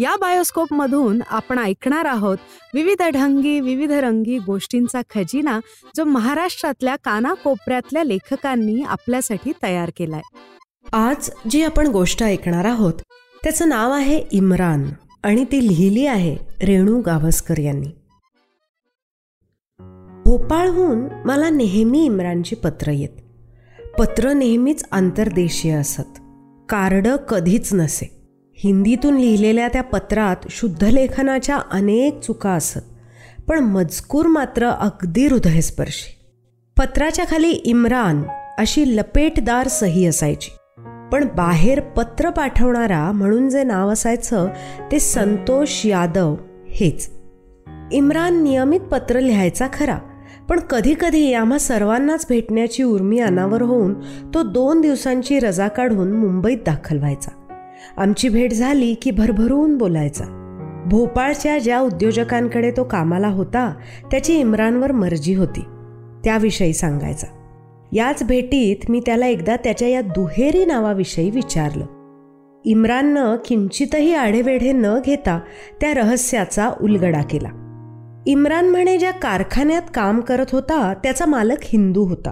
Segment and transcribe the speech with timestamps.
[0.00, 2.36] या बायोस्कोप मधून आपण ऐकणार आहोत
[2.74, 5.60] विविध ढंगी विविध रंगी गोष्टींचा खजिना
[5.96, 10.20] जो महाराष्ट्रातल्या कानाकोपऱ्यातल्या लेखकांनी आपल्यासाठी तयार केलाय.
[10.92, 12.94] आज जी आपण गोष्ट ऐकणार आहोत
[13.44, 14.90] त्याचं नाव आहे इम्रान
[15.22, 17.88] आणि ती लिहिली आहे रेणू गावस्कर यांनी.
[20.24, 23.20] भोपाळहून मला नेहमी इम्रानची पत्र येत.
[23.98, 26.20] पत्र नेहमीच आंतरदेशीय असत.
[26.68, 28.17] कार्ड कधीच नसे.
[28.58, 32.78] हिंदीतून लिहिलेल्या त्या पत्रात शुद्धलेखनाच्या अनेक चुका असत
[33.48, 36.14] पण मजकूर मात्र अगदी हृदयस्पर्शी.
[36.76, 38.22] पत्राच्या खाली इम्रान
[38.58, 40.50] अशी लपेटदार सही असायची
[41.12, 44.48] पण बाहेर पत्र पाठवणारा म्हणून जे नाव असायचं
[44.92, 46.36] ते संतोष यादव
[46.68, 47.10] हेच.
[47.92, 49.98] इम्रान नियमित पत्र लिहायचा खरा
[50.48, 53.94] पण कधीकधी आम्हा सर्वांनाच भेटण्याची उर्मी अनावर होऊन
[54.34, 57.37] तो दोन दिवसांची रजा काढून मुंबईत दाखल व्हायचा.
[57.96, 60.24] आमची भेट झाली की भरभरून बोलायचा.
[60.86, 63.74] भोपाळच्या ज्या उद्योजकांकडे तो कामाला होता
[64.10, 65.60] त्याची इम्रानवर मर्जी होती.
[66.24, 67.26] त्याविषयी सांगायचा.
[67.92, 71.86] याच भेटीत मी त्याला एकदा त्याच्या या दुहेरी नावाविषयी विचारलं.
[72.64, 75.40] इम्राननं किंचितही आढेवेढे न घेता
[75.80, 77.48] त्या रहस्याचा उलगडा केला.
[78.26, 82.30] इम्रान म्हणे ज्या कारखान्यात काम करत होता त्याचा मालक हिंदू होता.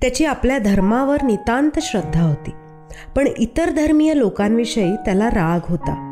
[0.00, 2.50] त्याची आपल्या धर्मावर नितांत श्रद्धा होती.
[3.16, 6.10] पण इतर धर्मीय लोकांविषयी त्याला राग होता.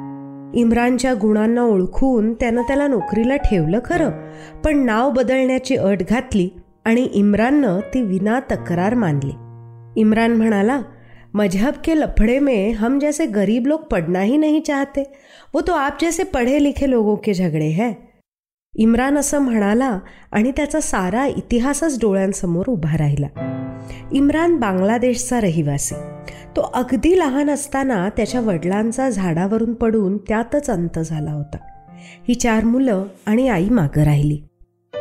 [0.55, 4.11] इम्रानच्या गुणांना ओळखून त्यानं त्याला नोकरीला ठेवलं खरं
[4.65, 6.49] पण नाव बदलण्याची अट घातली
[6.85, 9.33] आणि इम्राननं ती विना तक्रार मानली.
[10.01, 10.83] इम्रान म्हणाला
[11.35, 15.13] मजहब के लफड़े में हम जैसे गरीब लोग पढ़ना ही नहीं चाहते.
[15.55, 17.93] वो तो आप जैसे पढ़े लिखे लोगों के झगडे है.
[18.77, 19.99] इम्रान असं म्हणाला
[20.33, 23.27] आणि त्याचा सारा इतिहासच डोळ्यांसमोर उभा राहिला.
[24.13, 25.95] इम्रान बांगलादेशचा रहिवासी.
[26.57, 31.57] तो अगदी लहान असताना त्याच्या वडिलांचा झाडावरून पडून त्यातच अंत झाला होता.
[32.29, 34.41] ही चार मुलं आणि आई मागं राहिली.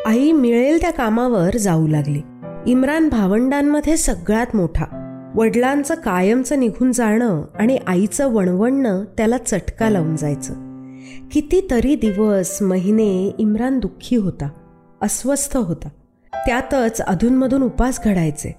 [0.06, 2.22] आई मिळेल त्या कामावर जाऊ लागली.
[2.66, 4.86] इम्रान भावंडांमध्ये सगळ्यात मोठा.
[5.36, 10.71] वडिलांचं कायमचं निघून जाणं आणि आईचं वणवणणं त्याला चटका लावून जायचं.
[11.32, 14.50] कितीतरी दिवस महिने इम्रान दुःखी होता
[15.02, 15.90] अस्वस्थ होता.
[16.34, 18.56] त्यातच अधूनमधून उपास घडायचे.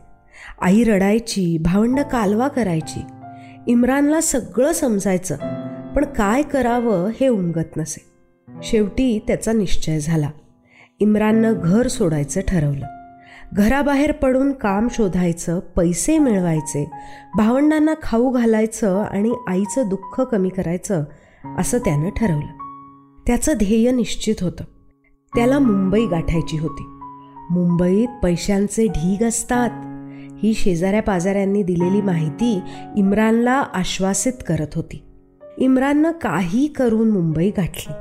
[0.61, 3.01] आई रडायची भावंड कालवा करायची.
[3.67, 5.37] इम्रानला सगळं समजायचं
[5.95, 8.05] पण काय करावं हे उमगत नसे.
[8.63, 10.31] शेवटी त्याचा निश्चय झाला.
[11.01, 12.87] इम्राननं घर सोडायचं ठरवलं.
[13.53, 16.91] घराबाहेर पडून काम शोधायचं पैसे मिळवायचे
[17.37, 21.05] भावंडांना खाऊ घालायचं आणि आईचं दुःख कमी करायचं
[21.59, 22.59] असं त्यानं ठरवलं.
[23.27, 24.65] त्याचं ध्येय निश्चित होतं.
[25.35, 26.83] त्याला मुंबई गाठायची होती.
[27.51, 29.71] मुंबईत पैशांचे ढीग असतात.
[30.43, 32.61] ही शेजाऱ्या पाजाऱ्यांनी दिलेली माहिती
[32.97, 35.05] इम्रानला आश्वासित करत होती.
[35.59, 37.93] इम्राननं काही करून मुंबई गाठली.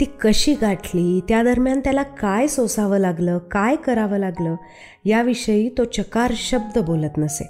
[0.00, 1.20] ती कशी गाठली?
[1.20, 3.38] त्या दरम्यान त्याला काय सोसावं लागलं?
[3.38, 4.56] काय करावं लागलं?
[5.04, 7.48] याविषयी तो चकार शब्द बोलत नसे.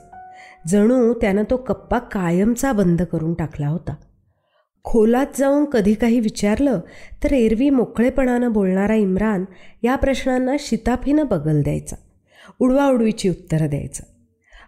[0.68, 3.94] जणू त्यानं तो कप्पा कायमचा बंद करून टाकला होता.
[4.84, 6.80] खोलात जाऊन कधी काही विचारलं
[7.24, 9.44] तर एरवी मोकळेपणानं बोलणारा इम्रान
[9.82, 11.96] या प्रश्नांना शिताफीनं बगल द्यायचा
[12.60, 14.02] उडवाउडवीची उत्तरं द्यायचं.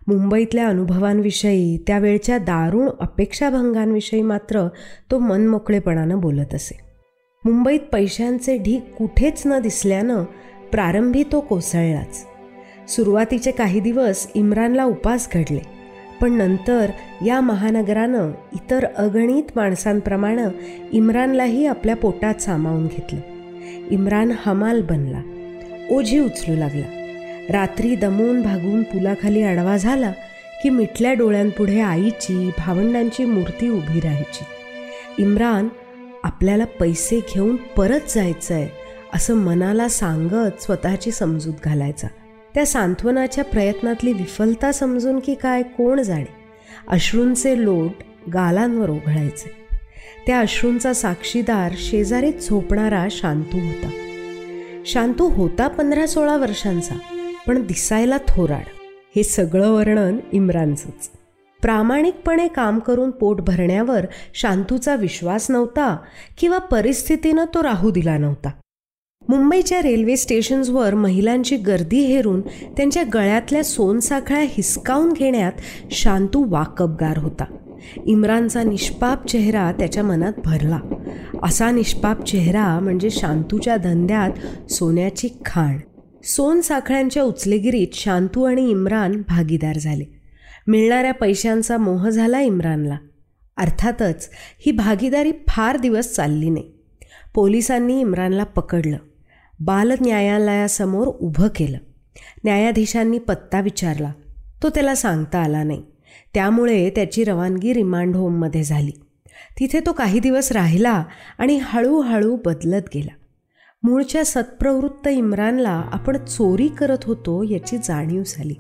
[0.06, 4.68] मुंबईतल्या अनुभवांविषयी त्यावेळच्या दारुण अपेक्षाभंगांविषयी मात्र
[5.10, 6.80] तो मनमोकळेपणानं बोलत असे.
[7.44, 10.24] मुंबईत पैशांचे ढीक कुठेच न दिसल्यानं
[10.72, 12.26] प्रारंभी तो कोसळलाच.
[12.88, 15.75] सुरुवातीचे काही दिवस इम्रानला उपास घडले.
[16.20, 16.90] पण नंतर
[17.26, 20.44] या महानगरानं इतर अगणित माणसांप्रमाणे
[20.92, 23.20] इम्रानलाही आपल्या पोटात सामावून घेतलं.
[23.90, 25.22] इम्रान हमाल बनला.
[25.90, 27.02] ओझी उचलू लागला.
[27.50, 30.12] रात्री दमून भागून पुलाखाली आडवा झाला
[30.62, 34.44] की मिटल्या डोळ्यांपुढे आईची भावंडांची मूर्ती उभी राहायची.
[35.22, 35.68] इम्रान
[36.24, 38.68] आपल्याला पैसे घेऊन परत जायचं आहे
[39.14, 42.08] असं मनाला सांगत स्वतःची समजूत घालायचा.
[42.56, 46.28] त्या सांत्वनाच्या प्रयत्नातली विफलता समजून की काय कोण जाणे?
[46.88, 47.90] अश्रूंचे लोट
[48.34, 49.50] गालांवर ओघळायचे
[50.26, 53.90] त्या अश्रूंचा साक्षीदार शेजारीत झोपणारा शांतू होता.
[54.86, 56.94] शांतू होता पंधरा सोळा वर्षांचा
[57.46, 58.64] पण दिसायला थोराड.
[59.16, 61.10] हे सगळं वर्णन इम्रानचंच.
[61.62, 65.96] प्रामाणिकपणे काम करून पोट भरण्यावर शांतूचा विश्वास नव्हता
[66.38, 68.50] किंवा परिस्थितीनं तो राहू दिला नव्हता.
[69.28, 72.40] मुंबईच्या रेल्वे स्टेशन्सवर महिलांची गर्दी हेरून
[72.76, 75.52] त्यांच्या गळ्यातल्या सोनसाखळ्या हिसकावून घेण्यात
[75.90, 77.44] शांतू वाकबगार होता.
[78.06, 80.80] इम्रानचा निष्पाप चेहरा त्याच्या मनात भरला.
[81.42, 84.30] असा निष्पाप चेहरा म्हणजे शांतूच्या धंद्यात
[84.72, 85.78] सोन्याची खाण.
[86.24, 90.04] सोनसाखळ्यांच्या उचलेगिरीत शांतू आणि इम्रान भागीदार झाले.
[90.66, 92.96] मिळणाऱ्या पैशांचा मोह झाला इम्रानला.
[93.56, 94.30] अर्थातच
[94.66, 96.72] ही भागीदारी फार दिवस चालली नाही.
[97.34, 98.96] पोलिसांनी इम्रानला पकडलं.
[99.60, 101.78] बाल न्यायालयासमोर उभं केलं.
[102.44, 104.12] न्यायाधीशांनी पत्ता विचारला.
[104.62, 105.82] तो त्याला सांगता आला नाही.
[106.34, 108.90] त्यामुळे त्याची रवानगी रिमांड होममध्ये झाली.
[109.60, 111.04] तिथे तो काही दिवस राहिला
[111.38, 113.14] आणि हळूहळू बदलत गेला.
[113.82, 118.54] मूळच्या सत्प्रवृत्त इम्रानला आपण चोरी करत होतो याची जाणीव झाली.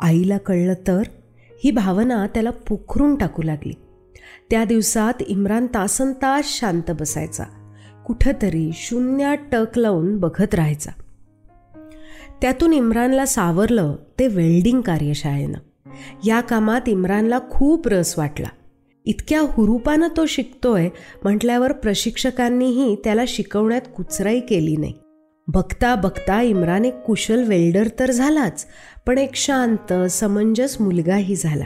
[0.00, 1.02] आईला कळलं तर
[1.64, 3.72] ही भावना त्याला पोखरून टाकू लागली.
[4.50, 7.44] त्या दिवसात इम्रान तासन तास शांत बसायचा.
[8.08, 10.90] कुठंतरी शून्यात टक लावून बघत राहायचा.
[12.40, 15.58] त्यातून इम्रानला सावरलं ते वेल्डिंग कार्यशाळेनं.
[16.26, 18.48] या कामात इम्रानला खूप रस वाटला.
[19.04, 20.88] इतक्या हुरूपानं तो शिकतोय
[21.22, 24.92] म्हटल्यावर प्रशिक्षकांनीही त्याला शिकवण्यात कुचराई केली नाही.
[25.48, 28.66] बघता बघता इम्रान एक कुशल वेल्डर तर झालाच
[29.06, 31.64] पण एक शांत समंजस मुलगाही झाला.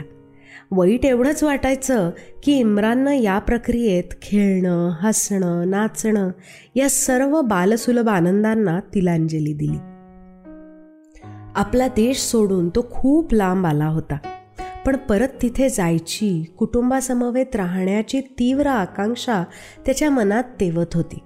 [0.71, 2.11] वाईट एवढंच वाटायचं
[2.43, 6.29] की इम्राननं या प्रक्रियेत खेळणं हसणं नाचणं
[6.75, 9.77] या सर्व बालसुलभ आनंदांना तिलांजली दिली.
[11.55, 14.17] आपला देश सोडून तो खूप लांब आला होता.
[14.85, 19.43] पण परत तिथे जायची कुटुंबासमवेत राहण्याची तीव्र आकांक्षा
[19.85, 21.19] त्याच्या मनात तेवत होती.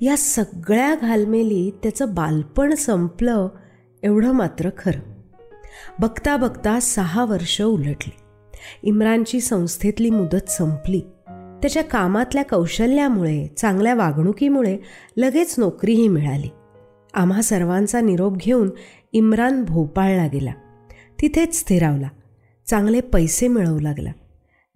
[0.00, 3.48] या सगळ्या घालमेली त्याचं बालपण संपलं
[4.02, 5.00] एवढं मात्र खरं.
[5.98, 8.16] बघता बघता सहा वर्ष उलटली.
[8.82, 11.00] इम्रानची संस्थेतली मुदत संपली.
[11.62, 14.78] त्याच्या कामातल्या कौशल्यामुळे चांगल्या वागणुकीमुळे
[15.16, 16.48] लगेच नोकरीही मिळाली.
[17.14, 18.70] आम्हा सर्वांचा निरोप घेऊन
[19.12, 20.52] इम्रान भोपाळला गेला.
[21.20, 22.08] तिथेच स्थिरावला.
[22.66, 24.12] चांगले पैसे मिळवू लागला.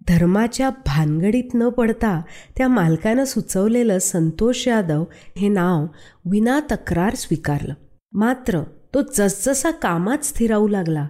[0.07, 2.21] धर्माच्या भानगडीत न पडता
[2.57, 5.03] त्या मालकानं सुचवलेलं संतोष यादव
[5.37, 5.85] हे नाव
[6.31, 7.73] विना तक्रार स्वीकारलं.
[8.13, 8.59] मात्र
[8.93, 11.07] तो जसजसा कामात स्थिरावू लागला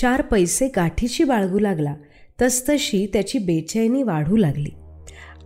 [0.00, 1.94] चार पैसे गाठीशी बाळगू लागला
[2.42, 4.70] तसतशी त्याची बेचैनी वाढू लागली.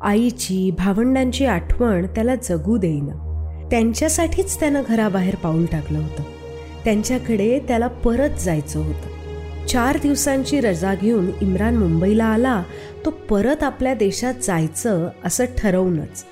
[0.00, 3.22] आईची भावंडांची आठवण त्याला जगू देईना.
[3.70, 6.22] त्यांच्यासाठीच त्यानं घराबाहेर पाऊल टाकलं होतं.
[6.84, 9.16] त्यांच्याकडे त्याला परत जायचं होतं.
[9.66, 12.62] चार दिवसांची रजा घेऊन इम्रान मुंबईला आला
[13.04, 16.25] तो परत आपल्या देशात जायचं असं ठरवूनच.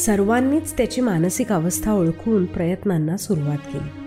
[0.00, 4.03] सर्वांनीच त्याची मानसिक अवस्था ओळखून प्रयत्नांना सुरुवात केली.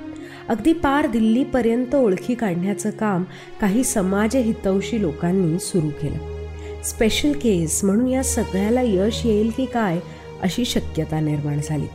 [0.49, 3.23] अगदी पार दिल्लीपर्यंत ओळखी काढण्याचं काम
[3.61, 6.37] काही समाजहितवशी लोकांनी सुरू केलं.
[6.83, 9.99] स्पेशल केस म्हणून या सगळ्याला यश येईल की काय
[10.41, 11.85] अशी शक्यता निर्माण झाली.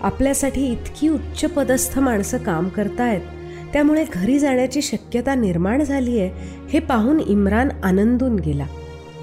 [0.00, 3.20] आपल्यासाठी इतकी उच्च पदस्थ माणसं काम करतायत
[3.72, 6.30] त्यामुळे घरी जाण्याची शक्यता निर्माण झाली आहे
[6.68, 8.66] हे पाहून इम्रान आनंदून गेला.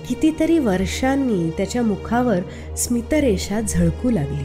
[0.10, 2.40] कितीतरी वर्षांनी त्याच्या मुखावर
[2.76, 4.44] स्मितरेषा झळकू लागली.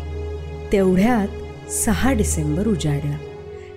[0.72, 1.28] तेवढ्यात
[1.70, 3.16] सहा डिसेंबर उजाडला.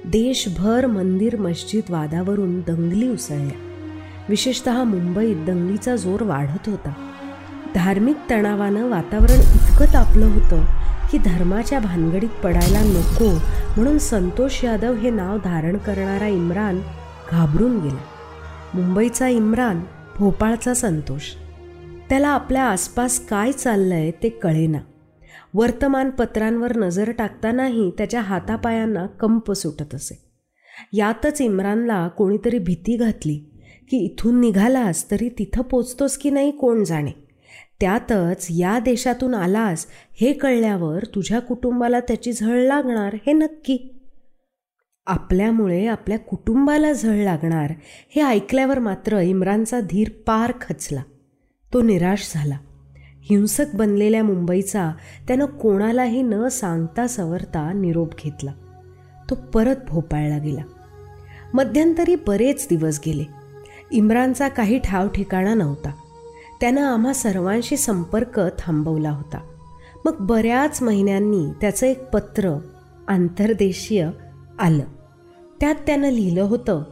[0.08, 3.84] देशभर मंदिर मस्जिद वादावरून दंगली उसळल्या.
[4.30, 6.94] विशेषत मुंबईत दंगलीचा जोर वाढत होता.
[7.76, 10.66] धार्मिक तणावानं वातावरण इतकं तापलं होतं
[11.12, 13.30] की धर्माच्या भानगडीत पडायला नको
[13.78, 16.82] म्हणून संतोष यादव हे नाव धारण करणारा इम्रान
[17.32, 18.02] घाबरून गेला.
[18.74, 19.82] मुंबईचा इम्रान
[20.20, 21.22] भोपाळचा संतोष.
[22.10, 24.78] त्याला आपल्या आसपास काय चाललंय ते कळेना.
[25.58, 30.26] वर्तमानपत्रांवर नजर टाकतानाही त्याच्या हातापायांना कंप सुटत असे.
[30.94, 33.36] यातच इम्रानला कोणीतरी भीती घातली
[33.90, 37.12] की इथून निघालास तरी तिथं पोचतोस की नाही कोण जाणे.
[37.80, 39.86] त्यातच या देशातून आलास
[40.22, 43.94] हे कळल्यावर तुझ्या कुटुंबाला त्याची झळ लागणार हे नक्की.
[45.08, 47.74] आपल्यामुळे आपल्या कुटुंबाला झळ लागणार
[48.16, 51.02] हे ऐकल्यावर मात्र इम्रानचा धीर पार खचला.
[51.74, 52.58] तो निराश झाला.
[53.30, 54.92] हिंसक बनलेल्या मुंबईचा
[55.28, 58.52] त्यानं कोणालाही न सांगता सवरता निरोप घेतला.
[59.30, 60.62] तो परत भोपाळला गेला.
[61.54, 63.24] मध्यंतरी बरेच दिवस गेले.
[63.92, 65.92] इम्रानचा काही ठाव ठिकाणा नव्हता.
[66.62, 69.40] त्यानं आम्हा सर्वांशी संपर्क थांबवला होता.
[70.06, 72.54] मग बऱ्याच महिन्यांनी त्याचं एक पत्र
[73.08, 74.10] आंतरदेशीय
[74.60, 74.84] आलं.
[75.60, 76.84] त्यात त्यानं लिहिलं होतं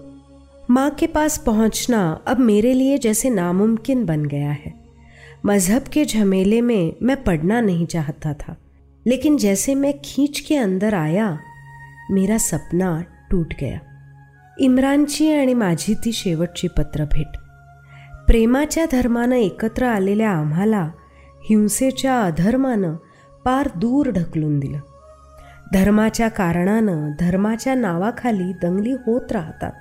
[0.69, 4.84] माँ के पास पहुंचना अब मेरे लिए जैसे नामुमकिन बन गया है.
[5.43, 8.53] मज़हब के झमेले में मैं पढ़ना नहीं चाहता था।
[9.07, 11.35] लेकिन जैसे मैं खींच के अंदर आया
[12.11, 13.01] मेरा सपना
[13.31, 13.79] टूट गया।
[14.59, 17.27] इम्रानची आणि माझी ती शेवटची पत्रभेट।
[18.27, 20.91] प्रेमाच्या धर्मानं एकत्र आलेल्या आम्हाला
[21.49, 22.95] हिंसेच्या अधर्मानं
[23.45, 24.79] पार दूर ढकलून दिलं।
[25.73, 29.71] धर्माच्या कारणानं धर्माच्या नावाखाली दंगली होत राहतात।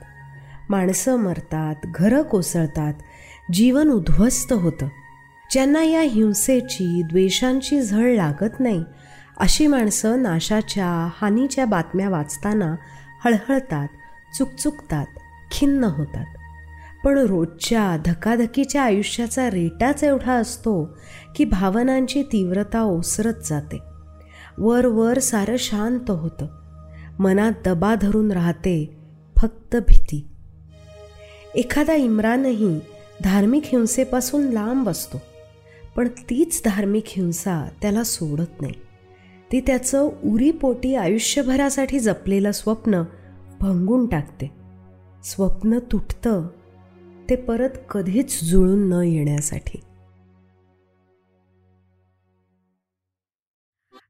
[0.71, 2.95] माणसं मरतात घरं कोसळतात
[3.53, 4.89] जीवन उद्ध्वस्त होतं।
[5.51, 8.85] ज्यांना या हिंसेची द्वेषांची झळ लागत नाही
[9.37, 12.77] अशी माणसं नाशाच्या हानीच्या बातम्या वाचताना
[13.25, 13.89] हळहळतात
[14.39, 15.07] चुकचुकतात
[15.51, 16.27] खिन्न होतात.
[17.05, 20.99] पण रोजच्या धकाधकीच्या आयुष्याचा रेटाच एवढा असतो
[21.37, 23.79] की भावनांची तीव्रता ओसरत जाते.
[24.59, 26.47] वर वर सारं शांत होतं.
[27.19, 28.97] मनात दबा धरून राहते
[29.37, 30.29] फक्त भीती.
[31.55, 32.81] एखादा इम्रानही
[33.25, 35.23] धार्मिक हिंसेपासून लांब असतो.
[35.97, 38.75] पण तीच धार्मिक हिंसा त्याला सोडत नाही.
[39.53, 43.03] ती त्याचं उरीपोटी आयुष्यभरासाठी जपलेलं स्वप्न
[43.61, 44.51] भंगून टाकते.
[45.25, 46.49] स्वप्न तुटतं
[47.31, 49.81] ते परत कधीच जुळून न येण्यासाठी.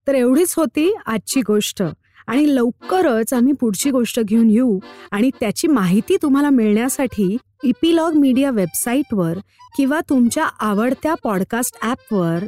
[0.07, 1.83] तर एवढीच होती आजची गोष्ट.
[2.27, 4.79] आणि लवकरच आम्ही पुढची गोष्ट घेऊन येऊ
[5.11, 9.39] आणि त्याची माहिती तुम्हाला मिळण्यासाठी इपिलॉग मीडिया वेबसाईटवर
[9.77, 12.39] किंवा तुमच्या आवडत्या पॉडकास्ट ॲपवर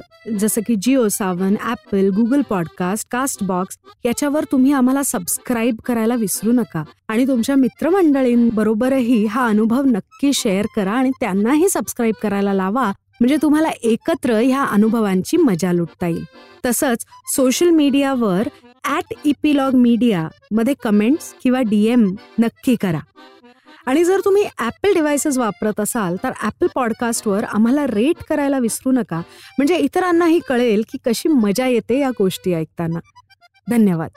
[0.41, 3.09] जसं की Jio Saavn Apple Google podcast
[3.45, 6.83] castbox याच्यावर तुम्ही आम्हाला सबस्क्राईब करायला विसरू नका.
[7.09, 12.93] आणि तुमच्या मित्रमंडळींबरोबरही हा अनुभव नक्की शेअर करा आणि त्यांनाही सबस्क्राईब करायला लावा.
[13.21, 16.25] म्हणजे तुम्हाला एकत्र ह्या अनुभवांची मजा लुटता येईल.
[16.67, 17.05] तसंच
[17.37, 18.49] सोशल मीडियावर
[18.85, 23.01] ॲट इपिलॉग मीडिया मध्ये कमेंट्स किंवा डीएम नक्की करा.
[23.87, 29.21] आणि जर तुम्ही ॲपल डिव्हायसेस वापरत असाल तर ॲपल पॉडकास्टवर आम्हाला रेट करायला विसरू नका.
[29.59, 32.99] म्हणजे इतरांनाही कळेल की कशी मजा येते या गोष्टी ऐकताना.
[33.71, 34.11] धन्यवाद.